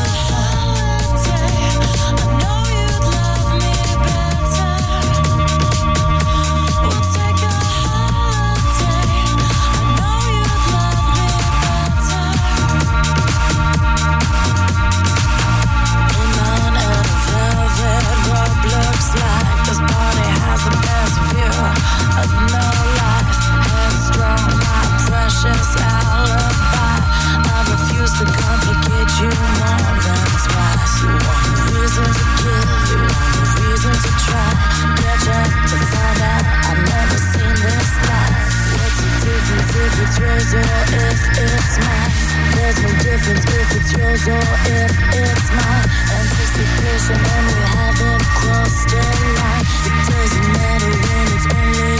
if 39.86 40.00
it's 40.00 40.18
yours 40.18 40.54
or 40.54 40.58
if 40.58 41.38
it's 41.38 41.78
mine? 41.78 42.15
There's 42.56 42.78
no 42.82 42.90
difference 43.04 43.44
if 43.46 43.68
it's 43.76 43.90
yours 43.92 44.24
or 44.28 44.46
if 44.68 44.92
it's 45.14 45.48
mine. 45.50 45.88
Anticipation 46.18 47.18
and 47.18 47.46
we 47.46 47.62
haven't 47.76 48.24
crossed 48.38 48.88
the 48.88 49.02
line. 49.38 49.64
It 49.86 50.00
doesn't 50.10 50.48
matter 50.56 50.92
when 51.04 51.24
it's 51.34 51.46
only 51.54 51.96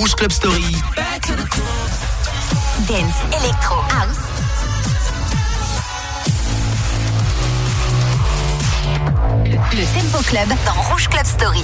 Rouge 0.00 0.14
Club 0.14 0.32
Story. 0.32 0.64
Dance, 2.88 3.16
Electro, 3.38 3.76
House. 3.90 4.16
Le 9.74 10.00
Tempo 10.00 10.22
Club 10.24 10.48
dans 10.64 10.82
Rouge 10.90 11.06
Club 11.06 11.26
Story. 11.26 11.62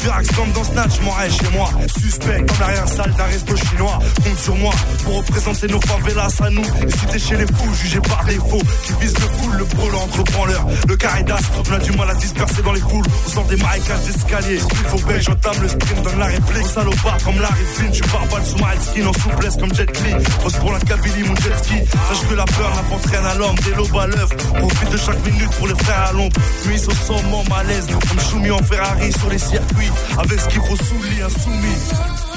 Virax 0.00 0.28
comme 0.32 0.52
dans 0.52 0.64
Snatch, 0.64 1.00
m'en 1.00 1.12
chez 1.30 1.50
moi. 1.52 1.70
Suspect 1.98 2.44
comme 2.46 2.60
l'arrière 2.60 2.88
salle 2.88 3.12
d'un 3.14 3.24
resto 3.24 3.56
chinois. 3.56 3.97
Sur 4.42 4.54
moi 4.56 4.72
pour 5.04 5.16
représenter 5.16 5.66
nos 5.68 5.80
favelas 5.80 6.28
à 6.40 6.50
nous. 6.50 6.62
Et 6.62 6.90
si 6.90 7.06
t'es 7.06 7.18
chez 7.18 7.36
les 7.36 7.46
fous, 7.46 7.74
jugé 7.74 8.00
par 8.00 8.24
défaut, 8.24 8.60
qui 8.84 8.92
vise 9.00 9.14
le 9.14 9.26
full, 9.38 9.56
le 9.56 9.64
brûlant 9.64 10.02
entre 10.02 10.22
branleurs. 10.32 10.66
Le 10.86 10.96
caridas, 10.96 11.38
on 11.68 11.72
a 11.72 11.78
du 11.78 11.92
mal 11.92 12.10
à 12.10 12.14
disperser 12.14 12.62
dans 12.62 12.72
les 12.72 12.80
foules. 12.80 13.04
Au 13.26 13.30
centre 13.30 13.48
des 13.48 13.56
marécages 13.56 14.02
d'escalier. 14.04 14.58
Il 14.58 14.88
faut 14.88 15.06
belge, 15.06 15.24
j'entame 15.24 15.62
le 15.62 15.68
sprint, 15.68 16.02
donne 16.02 16.18
la 16.18 16.26
réplique. 16.26 16.66
Salopard 16.66 17.18
comme 17.24 17.40
Larry 17.40 17.64
Flynn, 17.74 17.88
je 17.92 18.02
suis 18.02 18.12
barbare 18.12 18.46
sous 18.46 18.58
ma 18.58 18.80
skin 18.80 19.06
en 19.06 19.12
souplesse 19.12 19.56
comme 19.56 19.74
Jet 19.74 20.00
Li. 20.04 20.14
Pose 20.42 20.56
pour 20.56 20.72
la 20.72 20.80
Kabylie, 20.80 21.22
mon 21.24 21.36
jet 21.36 21.58
ski. 21.62 21.74
Sache 22.08 22.28
que 22.28 22.34
la 22.34 22.44
peur 22.44 22.70
n'apporte 22.74 23.06
rien 23.06 23.24
à 23.24 23.34
l'homme, 23.34 23.56
des 23.64 23.74
lobes 23.74 23.98
à 23.98 24.06
l'œuvre. 24.06 24.36
Profite 24.36 24.90
de 24.90 24.96
chaque 24.96 25.26
minute 25.26 25.50
pour 25.58 25.66
les 25.66 25.74
frères 25.74 26.06
à 26.08 26.12
l'ombre. 26.12 26.40
Nuit 26.66 26.80
au 26.86 26.92
sommet, 26.92 27.44
malaise, 27.50 27.86
comme 27.86 28.20
Choumi 28.20 28.50
en 28.50 28.62
Ferrari 28.62 29.12
sur 29.12 29.30
les 29.30 29.38
circuits. 29.38 29.92
Avec 30.18 30.40
ce 30.40 30.48
qu'il 30.48 30.60
faut 30.60 30.76
sous 30.76 31.24
insoumis. 31.24 32.27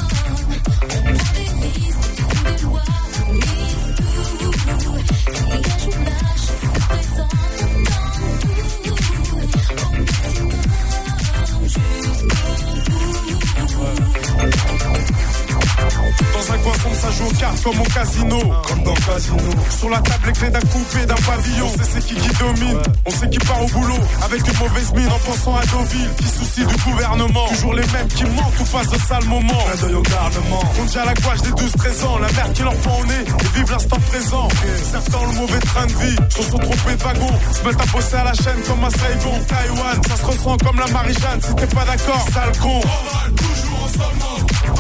Comme 17.63 17.79
au 17.79 17.83
casino. 17.83 18.39
Comme 18.67 18.83
dans 18.83 18.93
casino. 18.93 19.49
Sur 19.77 19.89
la 19.89 19.99
table, 19.99 20.27
les 20.27 20.33
clés 20.33 20.49
d'un 20.49 20.59
coupé, 20.59 21.05
d'un 21.05 21.15
pavillon. 21.15 21.67
On 21.67 21.83
c'est 21.83 22.05
qui 22.05 22.15
qui 22.15 22.29
domine. 22.37 22.81
On 23.05 23.11
sait 23.11 23.29
qui 23.29 23.39
part 23.39 23.63
au 23.63 23.67
boulot. 23.67 23.99
Avec 24.23 24.41
une 24.47 24.59
mauvaise 24.59 24.93
mine 24.93 25.09
en 25.09 25.19
pensant 25.19 25.55
à 25.55 25.65
Deauville. 25.65 26.09
Qui 26.17 26.25
soucie 26.25 26.65
du 26.65 26.75
gouvernement. 26.83 27.47
Toujours 27.47 27.73
les 27.73 27.87
mêmes 27.87 28.07
qui 28.07 28.23
mentent 28.25 28.59
ou 28.59 28.63
passent 28.65 28.89
de 28.89 28.99
sale 28.99 29.25
moment. 29.25 29.47
Clin 29.47 29.87
d'œil 29.87 29.95
au 29.95 30.01
garnement. 30.01 30.63
On 30.79 30.85
dit 30.85 30.97
à 30.97 31.05
la 31.05 31.13
gouache 31.15 31.41
des 31.41 31.51
12-13 31.51 32.05
ans. 32.05 32.17
La 32.19 32.31
mère 32.31 32.53
qui 32.53 32.61
leur 32.61 32.75
prend 32.75 32.99
au 32.99 33.05
nez 33.05 33.25
et 33.25 33.57
vive 33.57 33.71
l'instant 33.71 33.99
présent. 34.07 34.47
Certains 34.91 35.17
ont 35.17 35.31
le 35.31 35.37
mauvais 35.37 35.59
train 35.59 35.85
de 35.87 35.93
vie. 35.93 36.15
Se 36.29 36.43
sont 36.43 36.57
trompés 36.57 36.95
de 36.95 37.03
wagon. 37.03 37.39
Se 37.53 37.67
mettent 37.67 37.81
à 37.81 37.85
bosser 37.91 38.15
à 38.15 38.23
la 38.23 38.33
chaîne 38.33 38.61
comme 38.67 38.83
à 38.83 38.89
Saigon. 38.89 39.39
Taïwan, 39.47 40.01
ça 40.07 40.15
se 40.15 40.25
ressent 40.25 40.57
comme 40.57 40.79
la 40.79 40.87
Marie-Jeanne. 40.87 41.41
Si 41.41 41.55
t'es 41.55 41.67
pas 41.67 41.85
d'accord, 41.85 42.25
sale 42.33 42.57
con. 42.61 42.81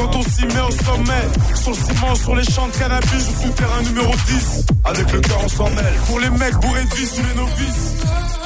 Quand 0.01 0.15
on 0.15 0.23
s'y 0.23 0.45
met 0.45 0.61
au 0.61 0.71
sommet, 0.71 1.27
sur 1.53 1.69
le 1.69 1.75
ciment, 1.75 2.15
sur 2.15 2.35
les 2.35 2.43
champs 2.43 2.67
de 2.67 2.75
cannabis, 2.75 3.29
au 3.29 3.43
souterrain 3.43 3.81
numéro 3.83 4.11
10. 4.25 4.65
Avec 4.83 5.11
le 5.11 5.19
cœur, 5.19 5.37
on 5.43 5.47
s'en 5.47 5.69
mêle. 5.69 5.93
Pour 6.07 6.19
les 6.19 6.29
mecs 6.31 6.55
bourrés 6.55 6.83
de 6.85 6.95
vie 6.95 7.05
sous 7.05 7.21
les 7.21 7.35
novices. 7.35 8.40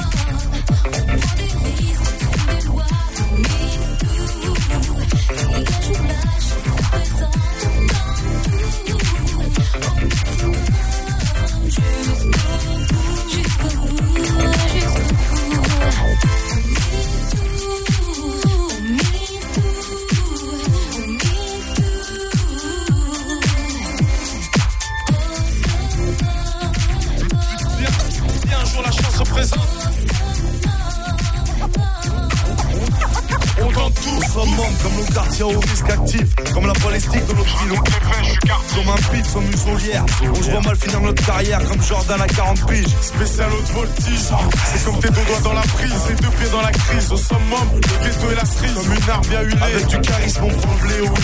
Comme 36.96 37.12
la 37.12 37.18
balistique 37.18 37.26
de 37.26 37.34
notre. 37.34 38.74
Comme 38.74 38.88
un 38.88 38.96
pit, 39.12 39.26
sans 39.26 39.40
muselière. 39.40 40.04
On 40.22 40.34
se 40.34 40.50
voit 40.50 40.60
mal 40.60 40.76
finir 40.76 41.00
notre 41.00 41.26
carrière 41.26 41.64
comme 41.64 41.82
Jordan 41.82 42.20
à 42.20 42.26
40 42.26 42.66
piges. 42.66 42.86
Spécial 43.00 43.50
haute 43.52 43.70
voltige. 43.72 44.20
C'est 44.64 44.84
comme 44.84 44.98
tes 45.00 45.08
deux 45.10 45.24
doigts 45.24 45.40
dans 45.44 45.52
la 45.52 45.62
prise, 45.62 45.92
tes 46.08 46.14
deux 46.14 46.30
pieds 46.30 46.48
dans 46.50 46.62
la 46.62 46.72
crise. 46.72 47.12
Au 47.12 47.16
summum, 47.16 47.68
le 47.74 47.80
ghetto 47.80 48.30
et 48.30 48.34
la 48.34 48.44
cerise. 48.44 48.74
Comme 48.74 48.94
une 48.94 49.10
arme 49.10 49.26
bien 49.28 49.42
huilée. 49.42 49.62
Avec 49.62 49.86
du 49.86 50.00
charisme, 50.00 50.44
on 50.44 50.48
prend 50.48 50.72
le 50.72 50.88
blé 50.88 51.00
au. 51.00 51.14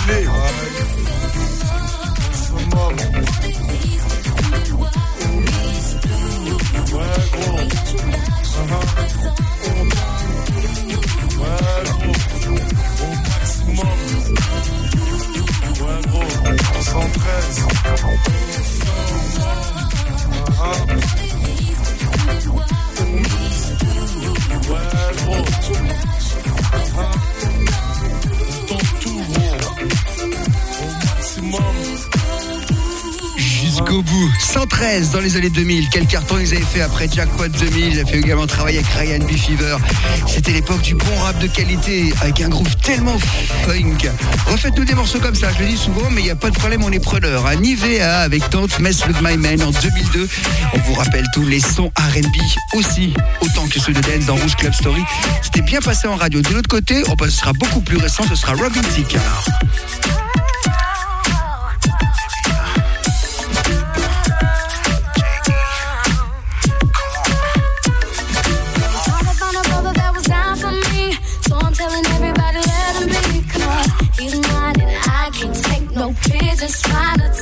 Summum. 2.34 3.41
113 34.82 35.10
dans 35.12 35.20
les 35.20 35.36
années 35.36 35.50
2000. 35.50 35.88
Quel 35.90 36.06
carton 36.06 36.38
ils 36.40 36.52
avaient 36.54 36.64
fait 36.64 36.80
après 36.80 37.08
Jackpot 37.08 37.46
2000. 37.46 37.98
Ils 37.98 38.04
fait 38.04 38.18
également 38.18 38.48
travailler 38.48 38.78
avec 38.78 38.90
Ryan 38.90 39.20
B. 39.20 39.30
C'était 40.26 40.50
l'époque 40.50 40.82
du 40.82 40.96
bon 40.96 41.16
rap 41.20 41.38
de 41.38 41.46
qualité 41.46 42.12
avec 42.20 42.40
un 42.40 42.48
groove 42.48 42.74
tellement 42.78 43.16
funk. 43.64 44.10
Refaites-nous 44.48 44.84
des 44.84 44.94
morceaux 44.94 45.20
comme 45.20 45.36
ça. 45.36 45.50
Je 45.56 45.62
le 45.62 45.68
dis 45.68 45.76
souvent, 45.76 46.10
mais 46.10 46.22
il 46.22 46.24
n'y 46.24 46.30
a 46.30 46.36
pas 46.36 46.50
de 46.50 46.58
problème, 46.58 46.82
on 46.82 46.90
est 46.90 46.98
preneur. 46.98 47.46
Un 47.46 47.56
Nivea 47.56 48.22
avec 48.22 48.50
Tante 48.50 48.80
Mess 48.80 49.06
with 49.06 49.22
My 49.22 49.36
Man 49.36 49.62
en 49.62 49.70
2002. 49.70 50.28
On 50.74 50.78
vous 50.78 50.94
rappelle 50.94 51.26
tous 51.32 51.46
les 51.46 51.60
sons 51.60 51.92
R&B 51.96 52.76
aussi, 52.76 53.14
autant 53.40 53.68
que 53.68 53.78
ceux 53.78 53.92
de 53.92 54.00
Dance 54.00 54.26
dans 54.26 54.34
Rouge 54.34 54.56
Club 54.56 54.74
Story. 54.74 55.02
C'était 55.42 55.62
bien 55.62 55.80
passé 55.80 56.08
en 56.08 56.16
radio. 56.16 56.42
De 56.42 56.54
l'autre 56.54 56.68
côté, 56.68 57.04
oh 57.08 57.14
bah, 57.16 57.26
ce 57.26 57.38
sera 57.38 57.52
beaucoup 57.52 57.82
plus 57.82 57.98
récent. 57.98 58.24
Ce 58.28 58.34
sera 58.34 58.54
Robin 58.54 58.82
Thicke. 58.94 59.16
just 76.62 76.84
trying 76.84 77.18
to 77.18 77.41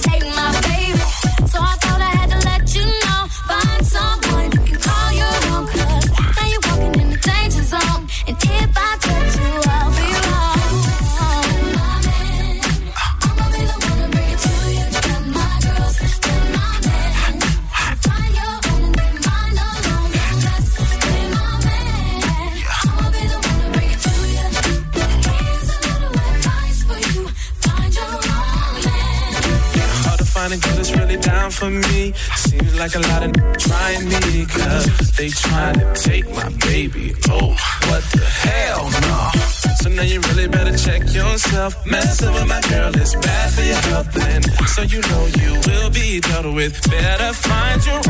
yourself. 41.61 41.87
Messing 41.87 42.33
with 42.33 42.49
my 42.49 42.61
girl 42.69 42.95
is 42.97 43.15
bad 43.17 43.53
for 43.53 43.63
your 43.63 43.83
health, 43.91 44.17
and 44.17 44.45
so 44.69 44.83
you 44.83 45.01
know 45.01 45.27
you 45.39 45.53
will 45.67 45.91
be 45.91 46.21
dealt 46.21 46.55
with. 46.55 46.91
Better 46.91 47.33
find 47.35 47.85
your 47.87 48.01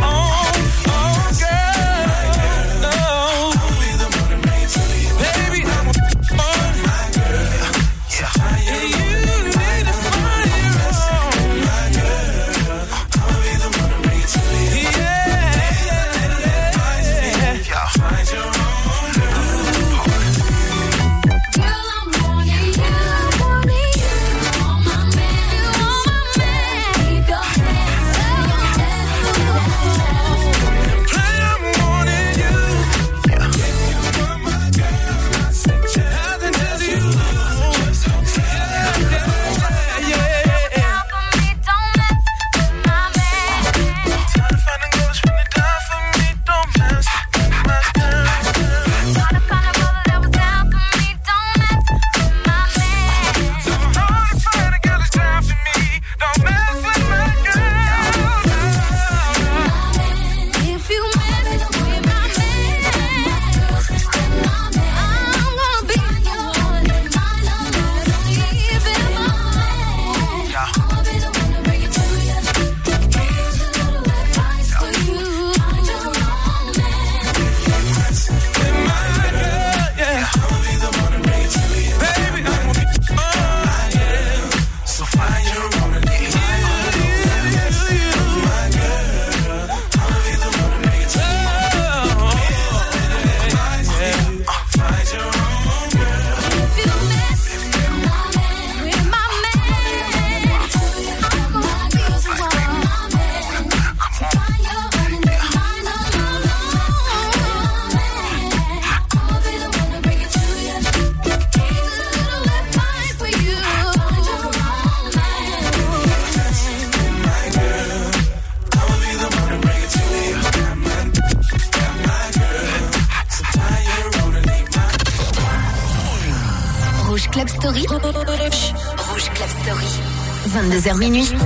minutes 131.01 131.40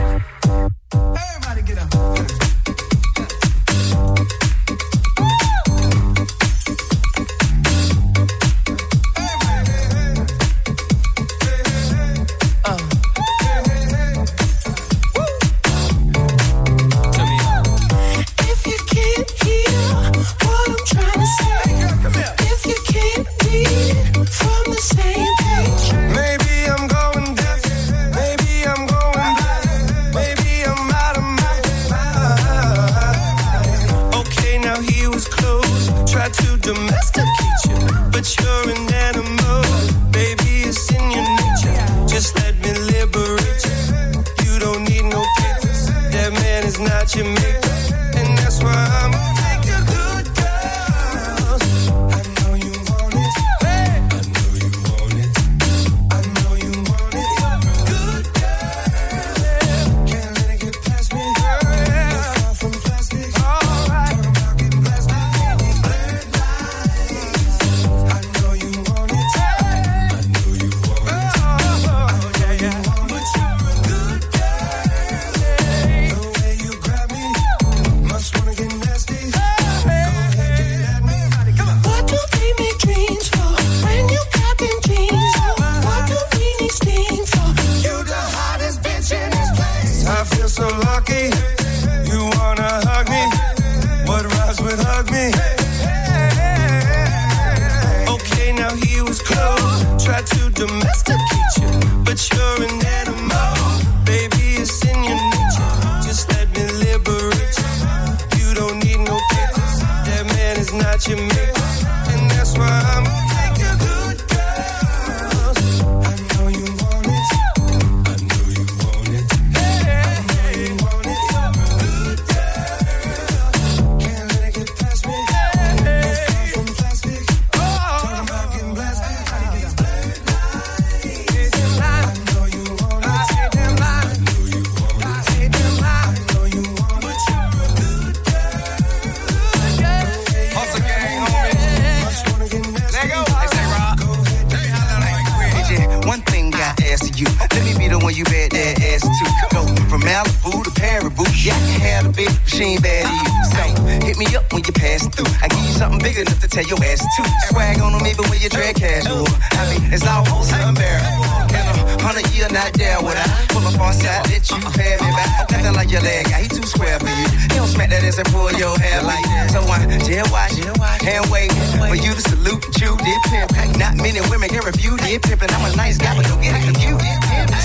up 154.36 154.52
when 154.52 154.62
you 154.64 154.72
pass 154.72 155.06
through. 155.08 155.30
I 155.42 155.48
give 155.48 155.62
you 155.62 155.74
something 155.74 156.02
big 156.02 156.18
enough 156.18 156.40
to 156.40 156.48
tell 156.48 156.66
your 156.66 156.78
ass 156.82 157.00
to. 157.00 157.22
Swag 157.50 157.80
on 157.80 157.92
them 157.92 158.06
even 158.06 158.26
when 158.30 158.40
you 158.40 158.48
dress 158.48 158.74
casual. 158.74 159.26
I 159.54 159.62
mean, 159.70 159.82
it's 159.92 160.06
almost 160.06 160.52
unbearable. 160.52 161.24
In 161.54 161.64
a 161.64 161.74
hundred 162.02 162.26
year, 162.34 162.48
not 162.50 162.72
there 162.74 162.98
when 163.02 163.16
I 163.16 163.24
pull 163.50 163.64
up 163.64 163.78
on 163.78 163.94
side, 163.94 164.26
let 164.30 164.42
you 164.50 164.58
pay 164.74 164.98
me 164.98 165.08
back. 165.14 165.50
Nothing 165.50 165.74
like 165.74 165.90
your 165.90 166.02
leg 166.02 166.26
guy, 166.26 166.42
he 166.42 166.48
too 166.48 166.66
square 166.66 166.98
for 166.98 167.10
you. 167.10 167.26
He 167.50 167.56
don't 167.56 167.70
smack 167.70 167.90
that 167.90 168.02
ass 168.02 168.18
and 168.18 168.28
pull 168.28 168.50
your 168.52 168.74
hair 168.78 169.02
like 169.02 169.24
that. 169.24 169.50
So 169.54 169.60
I 169.62 169.86
jail 170.02 170.26
watch 170.30 170.58
and 170.58 171.24
wait 171.30 171.50
for 171.88 171.96
you 171.96 172.12
to 172.14 172.22
salute 172.22 172.64
and 172.64 172.74
chew 172.74 172.94
did 172.98 173.20
pimp. 173.30 173.50
Not 173.78 173.96
many 173.96 174.20
women 174.30 174.48
can 174.48 174.64
refuse 174.64 175.00
did 175.00 175.22
pimp, 175.22 175.42
and 175.42 175.50
I'm 175.52 175.72
a 175.72 175.76
nice 175.76 175.98
guy, 175.98 176.16
but 176.16 176.26
don't 176.26 176.40
get 176.40 176.54
it 176.54 176.64
confused. 176.64 177.04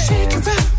Shake 0.08 0.34
it 0.34 0.48
up. 0.48 0.79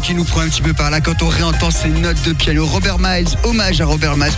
Qui 0.00 0.14
nous 0.14 0.24
prend 0.24 0.40
un 0.40 0.48
petit 0.48 0.62
peu 0.62 0.72
par 0.72 0.90
là 0.90 1.00
quand 1.00 1.22
on 1.22 1.28
réentend 1.28 1.70
ces 1.70 1.88
notes 1.88 2.22
de 2.22 2.32
piano. 2.32 2.64
Robert 2.66 2.98
Miles, 2.98 3.28
hommage 3.44 3.80
à 3.80 3.84
Robert 3.84 4.16
Miles 4.16 4.32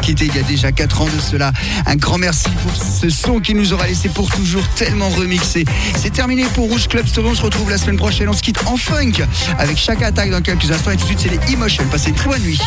qui 0.00 0.10
était 0.10 0.26
il 0.26 0.34
y 0.34 0.38
a 0.38 0.42
déjà 0.42 0.72
4 0.72 1.02
ans 1.02 1.06
de 1.06 1.20
cela. 1.20 1.52
Un 1.86 1.96
grand 1.96 2.18
merci 2.18 2.48
pour 2.62 2.72
ce 2.74 3.10
son 3.10 3.40
qui 3.40 3.54
nous 3.54 3.72
aura 3.72 3.86
laissé 3.86 4.08
pour 4.08 4.30
toujours 4.30 4.66
tellement 4.76 5.08
remixé. 5.08 5.64
C'est 5.96 6.12
terminé 6.12 6.44
pour 6.54 6.68
Rouge 6.68 6.88
Club 6.88 7.06
Story. 7.06 7.28
On 7.30 7.34
se 7.34 7.42
retrouve 7.42 7.70
la 7.70 7.78
semaine 7.78 7.96
prochaine. 7.96 8.28
On 8.28 8.32
se 8.32 8.42
quitte 8.42 8.60
en 8.66 8.76
funk 8.76 9.24
avec 9.58 9.76
chaque 9.78 10.02
attaque 10.02 10.30
dans 10.30 10.42
quelques 10.42 10.70
instants. 10.70 10.90
Et 10.90 10.96
tout 10.96 11.02
de 11.02 11.06
suite, 11.06 11.20
c'est 11.20 11.30
les 11.30 11.52
Emotion. 11.52 11.84
Passez 11.90 12.10
une 12.10 12.14
très 12.14 12.28
bonne 12.28 12.42
nuit. 12.42 12.60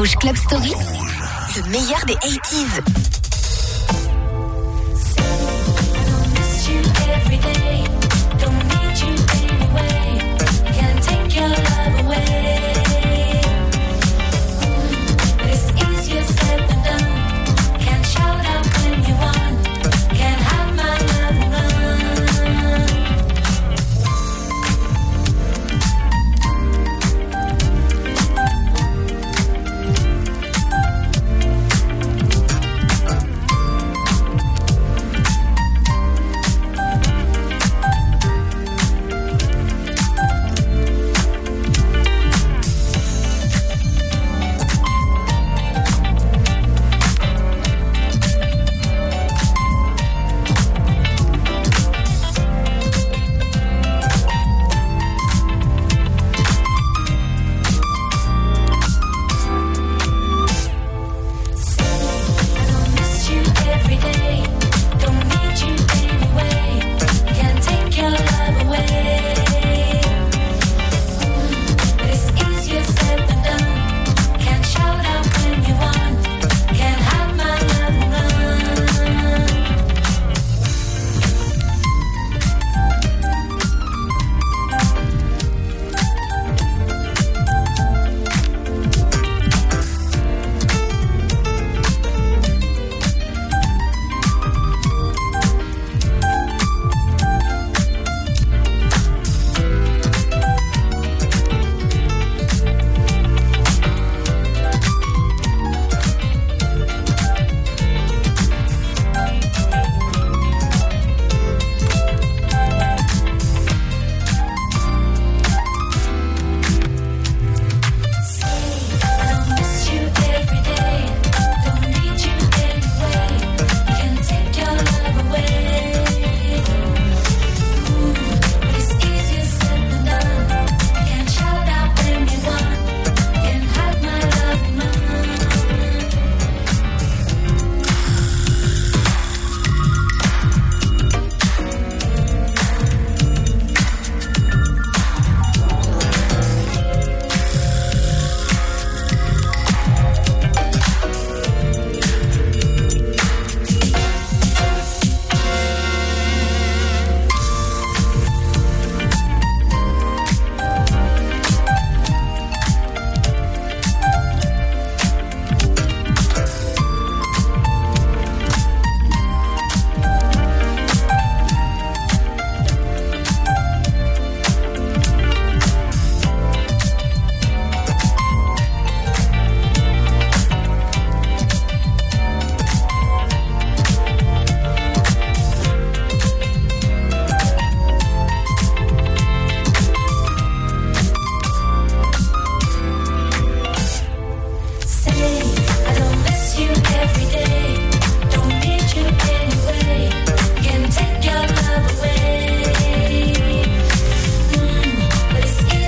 Rouge 0.00 0.16
Club 0.16 0.34
Story, 0.34 0.72
le 1.56 1.62
meilleur 1.68 2.06
des 2.06 2.14
80s. 2.14 3.09